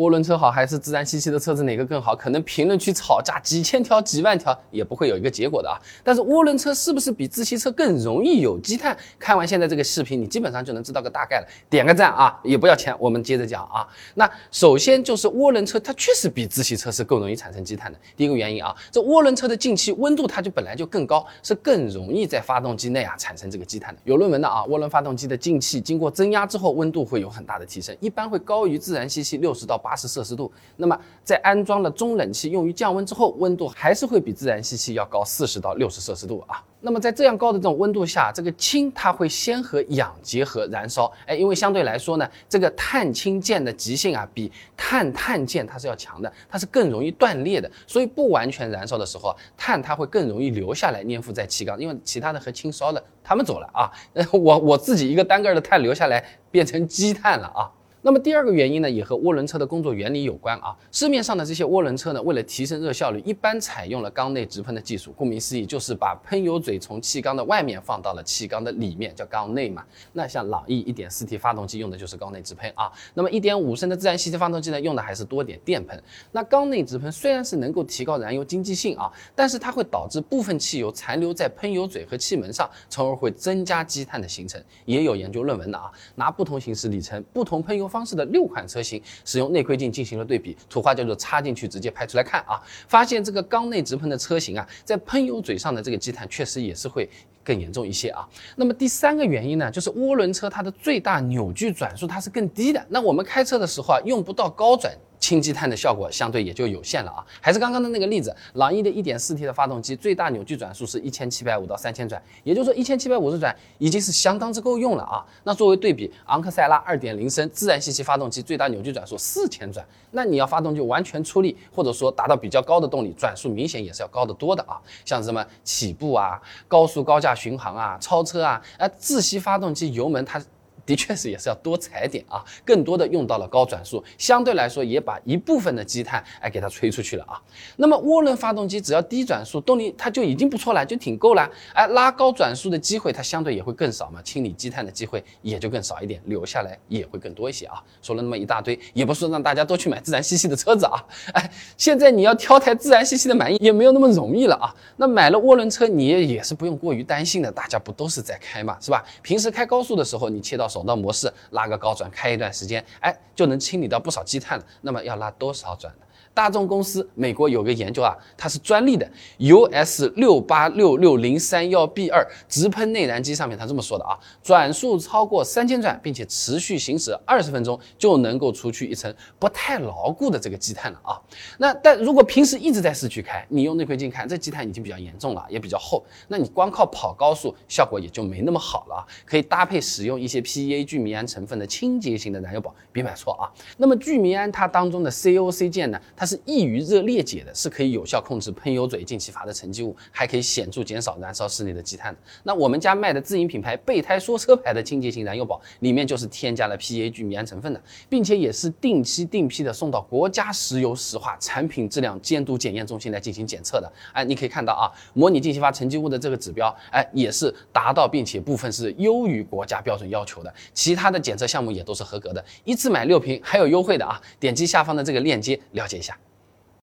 [0.00, 2.16] 涡轮车好还是自然吸气的车子哪个更好？
[2.16, 5.76] 可能评论区吵架几千条、几万条也不会有一个结果的啊。
[6.02, 8.96] 但是涡轮车是不是比自吸车更容易有积碳？
[9.18, 11.46] 看完现在这个视频，你基本上就能知道个大概了。
[11.68, 12.96] 点个赞啊，也不要钱。
[12.98, 13.86] 我们接着讲啊。
[14.14, 17.98] 那首先就是涡轮车，它确实比自吸车是更容易产生积碳的。
[18.16, 24.00] 第一个原因啊，这涡轮车的进气温度它就本来就更高，是更容易在发动机内啊产生这个积碳的。
[24.04, 30.52] 有论文的啊，涡轮发动机的进气经过增压之后，温度会有很大的提升，一般会高于自然吸气六十到八八十摄氏度。
[30.76, 36.62] 那么在安装了中冷器用于降温之后，温度还是会比自然吸气要高四十到六十摄氏度啊。
[36.80, 53.90] 那么在这样高的这种温度下，这个氢它会先和氧结合燃烧，哎，因为相对来说呢，这个碳氢键的极性啊比碳碳键它是要强的，它是更容易断裂的，所以不完全燃烧的时候，碳它会更容易留下来粘附在气缸，因为其他的和氢烧了，它们走了啊，
[54.32, 57.68] 我我自己一个单个的碳留下来变成积碳了啊。
[58.02, 60.74] 那么第二个原因呢，也和涡轮车的工作原理有关啊。
[60.90, 65.12] 市面上的这些涡轮车呢，为了提升热效率，一般采用了缸内直喷的技术。
[65.16, 69.84] 顾名思义，就是把喷油嘴从气缸的外面放到了气缸的里面，叫缸内嘛。
[70.14, 72.90] 那像朗逸 1.4T 发动机用的就是缸内直喷啊。
[73.12, 76.02] 那么1.5升的自然吸气发动机呢，用的还是多点电喷。
[76.32, 84.58] 那缸内直喷虽然是能够提高燃油经济性啊，但是它会导致部分汽油残留在喷油嘴和气门上，从而会增加积碳的形成。
[84.86, 97.10] 也有研究论文的啊，拿不同行驶里程、不同喷油方式的六款车型使用内窥镜进行了对比，土话叫做插进去直接拍出来看啊，发现这个缸内直喷的车型啊，在喷油嘴上的这个积碳确实也是会
[97.42, 98.26] 更严重一些啊。
[98.54, 104.94] 那么第三个原因呢，就是涡轮车它的最大扭矩转速它是更低的，那我们开车的时候啊，用不到高转。
[105.20, 115.24] 氢积碳的效果相对也就有限了啊，还是刚刚的那个例子，朗逸的 1.4T 的发动机最大扭矩转速是一千七百五到三千转，也就是说一千七百五十转已经是相当之够用了啊。
[115.44, 124.80] 那作为对比，昂克赛拉2.0升自然吸气发动机最大扭矩转速四千转，那你要发动机完全出力，或者说达到比较高的动力，转速明显也是要高得多的啊。
[125.04, 130.42] 像什么起步啊、高速高架巡航啊、超车啊，哎，自吸发动机油门它。
[130.86, 137.40] 的确是也是要多踩点啊，更多的用到了高转速，相对来说也把一部分的积碳哎给它吹出去了啊。
[137.76, 141.48] 那么涡轮发动机只要低转速，动力它就已经不错了，就挺够了。
[141.74, 147.82] 哎，拉高转速的机会它相对也会更少嘛，清理积碳的机会也就更少一点，留下来也会更多一些啊。
[148.00, 151.04] 说了那么一大堆，也不是让大家都去买自然吸气的车子啊。
[151.34, 154.74] 哎，现在你要挑台自然吸气的满意也没有那么容易了啊。
[154.96, 159.04] 那买了涡轮车你也是不用过于担心的，大家不都是在开嘛，是吧？
[159.20, 160.69] 平时开高速的时候你切到。
[160.70, 164.64] 手动模式拉个高转开一段时间，哎，就能清理到不少积碳了。
[164.80, 166.06] 那么要拉多少转呢？
[166.32, 169.06] 大众公司美国有个研究啊，它是专利的
[169.38, 181.20] US 六八六六零三幺 B 二直喷内燃机上面，它这么说的啊，转速超过三千转，并且持续行驶二十分钟，就能够除去一层不太牢固的这个积碳了啊。
[181.58, 189.06] 那但如果平时一直在市区开，你用内窥镜看，这积碳已经比较严重了，也比较厚，那你光靠跑高速效果也就没那么好了啊。
[189.26, 193.50] 可以搭配使用一些 PEA 聚醚胺成分的清洁型的燃油宝，别买错啊。
[193.76, 196.00] 那么聚醚胺它当中的 COC 键呢？
[196.20, 202.14] 它是易于热裂解的，是可以有效控制喷油嘴进气阀的沉积物，还可以显著减少燃烧室内的积碳。
[202.42, 213.90] 那我们家卖的自营品牌备胎说车牌的清洁型燃油宝，里面就是添加了 PA 聚醚胺成分的，并且也是定期定批的送到国家石油石化产品质量监督检验中心来进行检测的。
[214.12, 220.52] 哎，你可以看到啊，模拟进气阀沉积物的这个指标，哎，也是达到，并且部分是优于国家标准要求的。
[220.74, 222.44] 其他的检测项目也都是合格的。
[222.64, 226.09] 一次买六瓶还有优惠的啊，点击下方的这个链接了解一下。